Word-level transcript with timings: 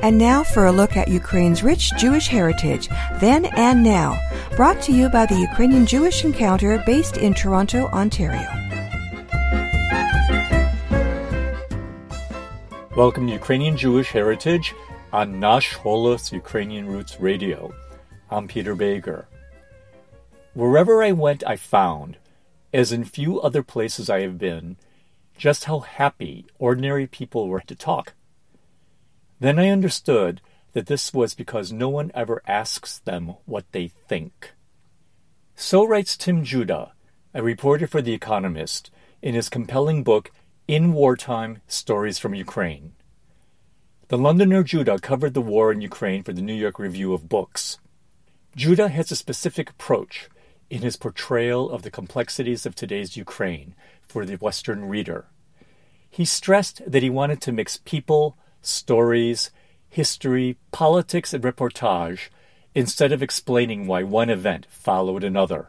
And 0.00 0.16
now 0.16 0.44
for 0.44 0.66
a 0.66 0.72
look 0.72 0.96
at 0.96 1.08
Ukraine's 1.08 1.64
rich 1.64 1.90
Jewish 1.96 2.28
heritage, 2.28 2.88
then 3.20 3.46
and 3.56 3.82
now, 3.82 4.16
brought 4.54 4.80
to 4.82 4.92
you 4.92 5.08
by 5.08 5.26
the 5.26 5.34
Ukrainian 5.34 5.86
Jewish 5.86 6.24
Encounter 6.24 6.80
based 6.86 7.16
in 7.16 7.34
Toronto, 7.34 7.88
Ontario. 7.88 8.46
Welcome 12.96 13.26
to 13.26 13.32
Ukrainian 13.32 13.76
Jewish 13.76 14.12
Heritage 14.12 14.72
on 15.12 15.40
Nash 15.40 15.74
Holos 15.74 16.30
Ukrainian 16.30 16.86
Roots 16.86 17.18
Radio. 17.18 17.74
I'm 18.30 18.46
Peter 18.46 18.76
Bejger. 18.76 19.24
Wherever 20.54 21.02
I 21.02 21.10
went, 21.10 21.42
I 21.44 21.56
found, 21.56 22.18
as 22.72 22.92
in 22.92 23.02
few 23.02 23.40
other 23.40 23.64
places 23.64 24.08
I 24.08 24.20
have 24.20 24.38
been, 24.38 24.76
just 25.36 25.64
how 25.64 25.80
happy 25.80 26.46
ordinary 26.60 27.08
people 27.08 27.48
were 27.48 27.62
to 27.62 27.74
talk. 27.74 28.14
Then 29.40 29.58
I 29.58 29.68
understood 29.68 30.40
that 30.72 30.86
this 30.86 31.12
was 31.12 31.34
because 31.34 31.72
no 31.72 31.88
one 31.88 32.10
ever 32.14 32.42
asks 32.46 32.98
them 32.98 33.34
what 33.46 33.70
they 33.72 33.88
think. 33.88 34.52
So 35.54 35.84
writes 35.84 36.16
Tim 36.16 36.44
Judah, 36.44 36.92
a 37.34 37.42
reporter 37.42 37.86
for 37.86 38.02
The 38.02 38.14
Economist, 38.14 38.90
in 39.22 39.34
his 39.34 39.48
compelling 39.48 40.04
book, 40.04 40.30
In 40.66 40.92
Wartime 40.92 41.62
Stories 41.66 42.18
from 42.18 42.34
Ukraine. 42.34 42.92
The 44.08 44.18
Londoner 44.18 44.62
Judah 44.62 44.98
covered 44.98 45.34
the 45.34 45.42
war 45.42 45.70
in 45.70 45.80
Ukraine 45.80 46.22
for 46.22 46.32
the 46.32 46.42
New 46.42 46.54
York 46.54 46.78
Review 46.78 47.12
of 47.12 47.28
Books. 47.28 47.78
Judah 48.56 48.88
has 48.88 49.10
a 49.10 49.16
specific 49.16 49.70
approach 49.70 50.28
in 50.70 50.82
his 50.82 50.96
portrayal 50.96 51.70
of 51.70 51.82
the 51.82 51.90
complexities 51.90 52.64
of 52.66 52.74
today's 52.74 53.16
Ukraine 53.16 53.74
for 54.00 54.24
the 54.24 54.36
Western 54.36 54.86
reader. 54.86 55.26
He 56.08 56.24
stressed 56.24 56.80
that 56.90 57.02
he 57.02 57.10
wanted 57.10 57.40
to 57.42 57.52
mix 57.52 57.76
people, 57.76 58.38
stories, 58.62 59.50
history, 59.88 60.56
politics, 60.70 61.32
and 61.32 61.42
reportage 61.42 62.28
instead 62.74 63.12
of 63.12 63.22
explaining 63.22 63.86
why 63.86 64.02
one 64.02 64.30
event 64.30 64.66
followed 64.70 65.24
another. 65.24 65.68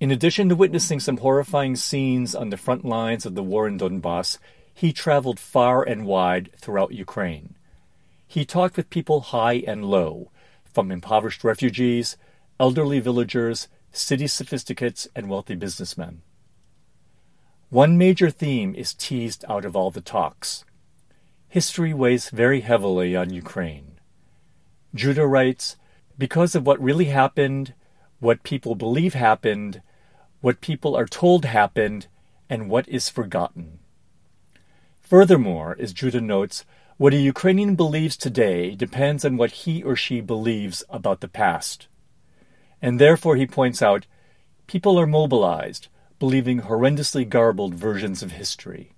In 0.00 0.10
addition 0.10 0.48
to 0.48 0.56
witnessing 0.56 1.00
some 1.00 1.18
horrifying 1.18 1.76
scenes 1.76 2.34
on 2.34 2.50
the 2.50 2.56
front 2.56 2.84
lines 2.84 3.26
of 3.26 3.34
the 3.34 3.42
war 3.42 3.66
in 3.66 3.78
Donbass, 3.78 4.38
he 4.72 4.92
traveled 4.92 5.40
far 5.40 5.82
and 5.82 6.06
wide 6.06 6.50
throughout 6.56 6.92
Ukraine. 6.92 7.56
He 8.26 8.44
talked 8.44 8.76
with 8.76 8.90
people 8.90 9.20
high 9.20 9.64
and 9.66 9.84
low, 9.84 10.30
from 10.72 10.92
impoverished 10.92 11.42
refugees, 11.42 12.16
elderly 12.60 13.00
villagers, 13.00 13.68
city 13.90 14.26
sophisticates, 14.26 15.08
and 15.16 15.28
wealthy 15.28 15.56
businessmen. 15.56 16.22
One 17.70 17.98
major 17.98 18.30
theme 18.30 18.74
is 18.74 18.94
teased 18.94 19.44
out 19.48 19.64
of 19.64 19.74
all 19.74 19.90
the 19.90 20.00
talks 20.00 20.64
history 21.48 21.94
weighs 21.94 22.28
very 22.30 22.60
heavily 22.60 23.16
on 23.16 23.30
Ukraine. 23.30 23.98
Judah 24.94 25.26
writes, 25.26 25.76
because 26.18 26.54
of 26.54 26.66
what 26.66 26.82
really 26.82 27.06
happened, 27.06 27.72
what 28.20 28.42
people 28.42 28.74
believe 28.74 29.14
happened, 29.14 29.80
what 30.40 30.60
people 30.60 30.94
are 30.94 31.06
told 31.06 31.44
happened, 31.44 32.06
and 32.50 32.68
what 32.68 32.88
is 32.88 33.08
forgotten. 33.08 33.78
Furthermore, 35.00 35.76
as 35.80 35.92
Judah 35.92 36.20
notes, 36.20 36.64
what 36.98 37.14
a 37.14 37.16
Ukrainian 37.16 37.76
believes 37.76 38.16
today 38.16 38.74
depends 38.74 39.24
on 39.24 39.36
what 39.36 39.62
he 39.62 39.82
or 39.82 39.96
she 39.96 40.20
believes 40.20 40.84
about 40.90 41.20
the 41.20 41.28
past. 41.28 41.86
And 42.82 42.98
therefore, 42.98 43.36
he 43.36 43.46
points 43.46 43.80
out, 43.80 44.06
people 44.66 45.00
are 45.00 45.06
mobilized, 45.06 45.88
believing 46.18 46.62
horrendously 46.62 47.28
garbled 47.28 47.74
versions 47.74 48.22
of 48.22 48.32
history. 48.32 48.92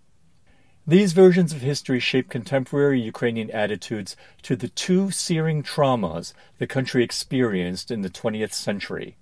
These 0.90 1.12
versions 1.12 1.52
of 1.52 1.60
history 1.60 2.00
shape 2.00 2.28
contemporary 2.28 3.00
Ukrainian 3.00 3.48
attitudes 3.52 4.16
to 4.42 4.56
the 4.56 4.66
two 4.66 5.12
searing 5.12 5.62
traumas 5.62 6.34
the 6.58 6.66
country 6.66 7.04
experienced 7.04 7.92
in 7.92 8.00
the 8.00 8.10
20th 8.10 8.52
century 8.52 9.16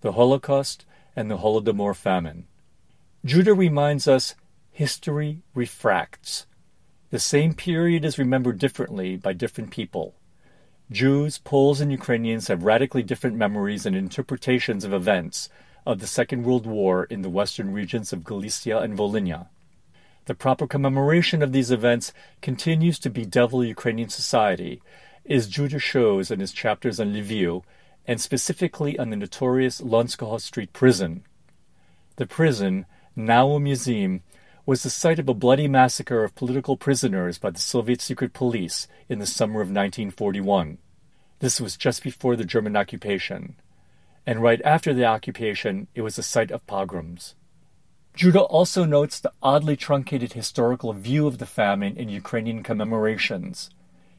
the 0.00 0.14
Holocaust 0.14 0.84
and 1.14 1.30
the 1.30 1.38
Holodomor 1.38 1.94
famine. 1.94 2.48
Judah 3.24 3.54
reminds 3.54 4.08
us 4.08 4.34
history 4.72 5.44
refracts. 5.54 6.46
The 7.10 7.20
same 7.20 7.54
period 7.54 8.04
is 8.04 8.18
remembered 8.18 8.58
differently 8.58 9.16
by 9.16 9.32
different 9.32 9.70
people. 9.70 10.16
Jews, 10.90 11.38
Poles, 11.38 11.80
and 11.80 11.92
Ukrainians 11.92 12.48
have 12.48 12.64
radically 12.64 13.04
different 13.04 13.36
memories 13.36 13.86
and 13.86 13.94
interpretations 13.94 14.82
of 14.82 14.92
events 14.92 15.50
of 15.86 16.00
the 16.00 16.08
Second 16.08 16.42
World 16.42 16.66
War 16.66 17.04
in 17.04 17.22
the 17.22 17.30
western 17.30 17.72
regions 17.72 18.12
of 18.12 18.24
Galicia 18.24 18.78
and 18.80 18.98
Volhynia. 18.98 19.46
The 20.30 20.36
proper 20.36 20.68
commemoration 20.68 21.42
of 21.42 21.50
these 21.50 21.72
events 21.72 22.12
continues 22.40 23.00
to 23.00 23.10
bedevil 23.10 23.64
Ukrainian 23.64 24.10
society, 24.10 24.80
as 25.28 25.48
Judah 25.48 25.80
shows 25.80 26.30
in 26.30 26.38
his 26.38 26.52
chapters 26.52 27.00
on 27.00 27.12
Lviv, 27.12 27.64
and 28.06 28.20
specifically 28.20 28.96
on 28.96 29.10
the 29.10 29.16
notorious 29.16 29.80
Lontskoho 29.80 30.40
Street 30.40 30.72
prison. 30.72 31.24
The 32.14 32.28
prison, 32.28 32.86
now 33.16 33.50
a 33.50 33.58
museum, 33.58 34.22
was 34.66 34.84
the 34.84 34.88
site 34.88 35.18
of 35.18 35.28
a 35.28 35.34
bloody 35.34 35.66
massacre 35.66 36.22
of 36.22 36.36
political 36.36 36.76
prisoners 36.76 37.36
by 37.36 37.50
the 37.50 37.58
Soviet 37.58 38.00
secret 38.00 38.32
police 38.32 38.86
in 39.08 39.18
the 39.18 39.26
summer 39.26 39.60
of 39.60 39.66
1941. 39.66 40.78
This 41.40 41.60
was 41.60 41.76
just 41.76 42.04
before 42.04 42.36
the 42.36 42.44
German 42.44 42.76
occupation. 42.76 43.56
And 44.24 44.40
right 44.40 44.62
after 44.64 44.94
the 44.94 45.06
occupation, 45.06 45.88
it 45.96 46.02
was 46.02 46.18
a 46.18 46.22
site 46.22 46.52
of 46.52 46.64
pogroms. 46.68 47.34
Judah 48.14 48.40
also 48.40 48.84
notes 48.84 49.20
the 49.20 49.32
oddly 49.42 49.76
truncated 49.76 50.32
historical 50.32 50.92
view 50.92 51.26
of 51.26 51.38
the 51.38 51.46
famine 51.46 51.96
in 51.96 52.08
Ukrainian 52.08 52.62
commemorations. 52.62 53.70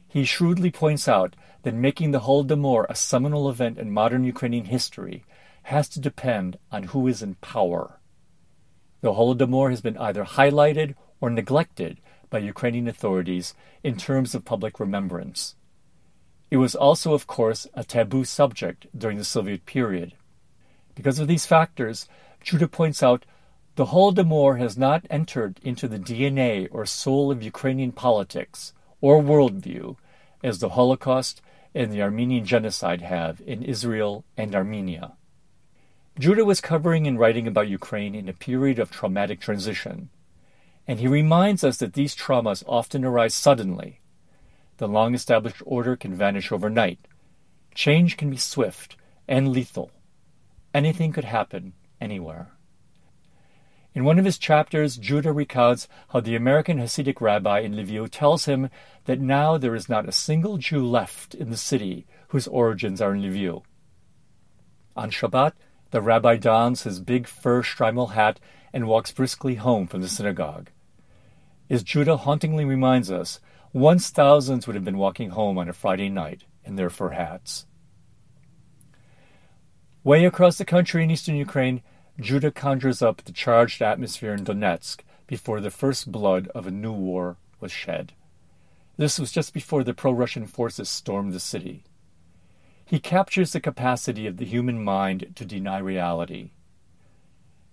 He 0.08 0.24
shrewdly 0.24 0.70
points 0.70 1.06
out 1.08 1.36
that 1.62 1.74
making 1.74 2.10
the 2.10 2.20
Holodomor 2.20 2.86
a 2.88 2.94
seminal 2.94 3.48
event 3.48 3.78
in 3.78 3.92
modern 3.92 4.24
Ukrainian 4.24 4.64
history 4.64 5.24
has 5.64 5.88
to 5.90 6.00
depend 6.00 6.58
on 6.70 6.84
who 6.84 7.06
is 7.06 7.22
in 7.22 7.36
power. 7.36 8.00
The 9.00 9.12
Holodomor 9.12 9.70
has 9.70 9.80
been 9.80 9.98
either 9.98 10.24
highlighted 10.24 10.94
or 11.20 11.30
neglected 11.30 11.98
by 12.30 12.38
Ukrainian 12.38 12.88
authorities 12.88 13.54
in 13.82 13.96
terms 13.96 14.34
of 14.34 14.44
public 14.44 14.80
remembrance. 14.80 15.54
It 16.50 16.56
was 16.56 16.74
also, 16.74 17.14
of 17.14 17.26
course, 17.26 17.66
a 17.74 17.84
taboo 17.84 18.24
subject 18.24 18.86
during 18.96 19.18
the 19.18 19.24
Soviet 19.24 19.64
period. 19.64 20.14
Because 20.94 21.18
of 21.18 21.28
these 21.28 21.46
factors, 21.46 22.08
Judah 22.42 22.68
points 22.68 23.02
out 23.02 23.24
the 23.74 23.86
Holodomor 23.86 24.58
has 24.58 24.76
not 24.76 25.06
entered 25.08 25.58
into 25.62 25.88
the 25.88 25.98
DNA 25.98 26.68
or 26.70 26.84
soul 26.84 27.30
of 27.30 27.42
Ukrainian 27.42 27.92
politics 27.92 28.74
or 29.00 29.22
worldview 29.22 29.96
as 30.44 30.58
the 30.58 30.70
Holocaust 30.70 31.40
and 31.74 31.90
the 31.90 32.02
Armenian 32.02 32.44
genocide 32.44 33.00
have 33.00 33.40
in 33.46 33.62
Israel 33.62 34.24
and 34.36 34.54
Armenia. 34.54 35.12
Judah 36.18 36.44
was 36.44 36.60
covering 36.60 37.06
and 37.06 37.18
writing 37.18 37.46
about 37.46 37.68
Ukraine 37.68 38.14
in 38.14 38.28
a 38.28 38.34
period 38.34 38.78
of 38.78 38.90
traumatic 38.90 39.40
transition, 39.40 40.10
and 40.86 41.00
he 41.00 41.08
reminds 41.08 41.64
us 41.64 41.78
that 41.78 41.94
these 41.94 42.14
traumas 42.14 42.62
often 42.66 43.06
arise 43.06 43.34
suddenly. 43.34 44.00
The 44.76 44.88
long 44.88 45.14
established 45.14 45.62
order 45.64 45.96
can 45.96 46.14
vanish 46.14 46.52
overnight. 46.52 46.98
Change 47.74 48.18
can 48.18 48.28
be 48.28 48.36
swift 48.36 48.96
and 49.26 49.48
lethal. 49.48 49.90
Anything 50.74 51.12
could 51.12 51.24
happen 51.24 51.72
anywhere. 52.00 52.52
In 53.94 54.04
one 54.04 54.18
of 54.18 54.24
his 54.24 54.38
chapters, 54.38 54.96
Judah 54.96 55.32
recounts 55.32 55.86
how 56.08 56.20
the 56.20 56.34
American 56.34 56.78
Hasidic 56.78 57.20
rabbi 57.20 57.60
in 57.60 57.74
Lviv 57.74 58.08
tells 58.10 58.46
him 58.46 58.70
that 59.04 59.20
now 59.20 59.58
there 59.58 59.74
is 59.74 59.88
not 59.88 60.08
a 60.08 60.12
single 60.12 60.56
Jew 60.56 60.86
left 60.86 61.34
in 61.34 61.50
the 61.50 61.58
city 61.58 62.06
whose 62.28 62.48
origins 62.48 63.02
are 63.02 63.14
in 63.14 63.22
Lviv. 63.22 63.62
On 64.96 65.10
Shabbat, 65.10 65.52
the 65.90 66.00
rabbi 66.00 66.36
dons 66.36 66.84
his 66.84 67.00
big 67.00 67.26
fur 67.26 67.62
shtreimel 67.62 68.12
hat 68.12 68.40
and 68.72 68.88
walks 68.88 69.12
briskly 69.12 69.56
home 69.56 69.86
from 69.86 70.00
the 70.00 70.08
synagogue. 70.08 70.70
As 71.68 71.82
Judah 71.82 72.16
hauntingly 72.16 72.64
reminds 72.64 73.10
us, 73.10 73.40
once 73.74 74.08
thousands 74.08 74.66
would 74.66 74.76
have 74.76 74.84
been 74.84 74.98
walking 74.98 75.30
home 75.30 75.58
on 75.58 75.68
a 75.68 75.74
Friday 75.74 76.08
night 76.08 76.44
in 76.64 76.76
their 76.76 76.90
fur 76.90 77.10
hats. 77.10 77.66
Way 80.02 80.24
across 80.24 80.56
the 80.56 80.64
country 80.64 81.04
in 81.04 81.10
eastern 81.10 81.36
Ukraine, 81.36 81.82
Judah 82.20 82.50
conjures 82.50 83.00
up 83.00 83.22
the 83.22 83.32
charged 83.32 83.80
atmosphere 83.80 84.34
in 84.34 84.44
Donetsk 84.44 85.00
before 85.26 85.60
the 85.60 85.70
first 85.70 86.12
blood 86.12 86.48
of 86.48 86.66
a 86.66 86.70
new 86.70 86.92
war 86.92 87.38
was 87.58 87.72
shed. 87.72 88.12
This 88.98 89.18
was 89.18 89.32
just 89.32 89.54
before 89.54 89.82
the 89.82 89.94
pro 89.94 90.12
Russian 90.12 90.46
forces 90.46 90.90
stormed 90.90 91.32
the 91.32 91.40
city. 91.40 91.84
He 92.84 93.00
captures 93.00 93.52
the 93.52 93.60
capacity 93.60 94.26
of 94.26 94.36
the 94.36 94.44
human 94.44 94.84
mind 94.84 95.32
to 95.36 95.46
deny 95.46 95.78
reality. 95.78 96.50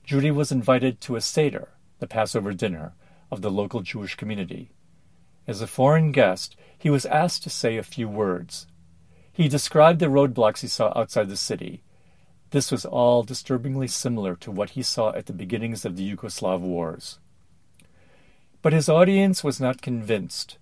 Judah 0.05 0.33
was 0.33 0.51
invited 0.51 1.01
to 1.01 1.17
a 1.17 1.21
Seder, 1.21 1.69
the 1.99 2.07
Passover 2.07 2.53
dinner, 2.53 2.93
of 3.29 3.41
the 3.41 3.51
local 3.51 3.81
Jewish 3.81 4.15
community. 4.15 4.71
As 5.45 5.61
a 5.61 5.67
foreign 5.67 6.13
guest, 6.13 6.55
he 6.77 6.89
was 6.89 7.05
asked 7.05 7.43
to 7.43 7.49
say 7.49 7.75
a 7.75 7.83
few 7.83 8.07
words. 8.07 8.67
He 9.31 9.49
described 9.49 9.99
the 9.99 10.07
roadblocks 10.07 10.61
he 10.61 10.67
saw 10.67 10.93
outside 10.95 11.27
the 11.27 11.37
city 11.37 11.83
this 12.51 12.71
was 12.71 12.85
all 12.85 13.23
disturbingly 13.23 13.87
similar 13.87 14.35
to 14.37 14.51
what 14.51 14.71
he 14.71 14.81
saw 14.81 15.13
at 15.13 15.27
the 15.27 15.33
beginnings 15.33 15.85
of 15.85 15.95
the 15.95 16.15
Yugoslav 16.15 16.61
wars. 16.61 17.19
But 18.61 18.73
his 18.73 18.89
audience 18.89 19.43
was 19.43 19.59
not 19.59 19.81
convinced. 19.81 20.57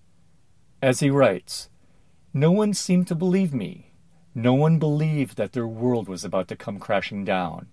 As 0.82 1.00
he 1.00 1.10
writes, 1.10 1.68
No 2.32 2.52
one 2.52 2.74
seemed 2.74 3.08
to 3.08 3.14
believe 3.14 3.54
me. 3.54 3.92
No 4.34 4.54
one 4.54 4.78
believed 4.78 5.36
that 5.36 5.52
their 5.52 5.66
world 5.66 6.08
was 6.08 6.24
about 6.24 6.46
to 6.48 6.56
come 6.56 6.78
crashing 6.78 7.24
down. 7.24 7.68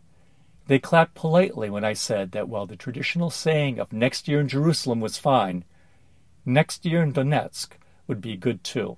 They 0.68 0.80
clapped 0.80 1.14
politely 1.14 1.70
when 1.70 1.84
I 1.84 1.94
said 1.94 2.32
that 2.32 2.50
while 2.50 2.66
the 2.66 2.76
traditional 2.76 3.30
saying 3.30 3.80
of 3.80 3.94
next 3.94 4.28
year 4.28 4.40
in 4.40 4.48
Jerusalem 4.48 5.00
was 5.00 5.18
fine, 5.18 5.64
next 6.44 6.86
year 6.86 7.04
in 7.04 7.14
Donetsk 7.14 7.74
would 8.08 8.20
be 8.20 8.36
good 8.36 8.64
too. 8.64 8.98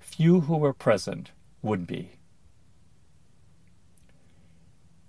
Few 0.00 0.40
who 0.40 0.56
were 0.56 0.72
present 0.72 1.30
would 1.62 1.86
be. 1.86 2.17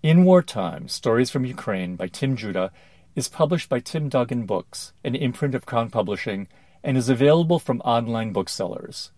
In 0.01 0.23
Wartime 0.23 0.87
Stories 0.87 1.29
from 1.29 1.43
Ukraine 1.43 1.97
by 1.97 2.07
Tim 2.07 2.37
Judah 2.37 2.71
is 3.15 3.27
published 3.27 3.67
by 3.67 3.81
Tim 3.81 4.07
Duggan 4.07 4.45
Books, 4.45 4.93
an 5.03 5.13
imprint 5.13 5.53
of 5.53 5.65
Crown 5.65 5.89
Publishing, 5.89 6.47
and 6.81 6.95
is 6.95 7.09
available 7.09 7.59
from 7.59 7.81
online 7.81 8.31
booksellers. 8.31 9.11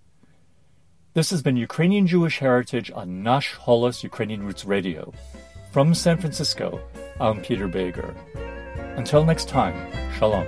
This 1.13 1.29
has 1.29 1.43
been 1.43 1.55
Ukrainian 1.55 2.07
Jewish 2.07 2.39
Heritage 2.39 2.89
on 2.95 3.21
Nash 3.21 3.53
Holos 3.53 4.01
Ukrainian 4.01 4.41
Roots 4.41 4.65
Radio. 4.65 5.13
From 5.71 5.93
San 5.93 6.17
Francisco, 6.17 6.79
I'm 7.19 7.41
Peter 7.41 7.67
Bejger. 7.67 8.15
Until 8.97 9.23
next 9.23 9.49
time, 9.49 9.75
Shalom. 10.17 10.47